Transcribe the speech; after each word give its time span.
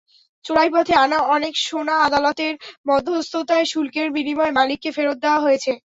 চোরাইপথে 0.45 0.93
আনা 1.03 1.17
অনেক 1.35 1.53
সোনা 1.65 1.95
আদালতের 2.07 2.53
মধ্যস্থতায় 2.87 3.65
শুল্কের 3.71 4.07
বিনিময়ে 4.15 4.55
মালিককে 4.57 4.89
ফেরত 4.93 5.17
দেওয়া 5.23 5.43
হয়েছে। 5.45 5.71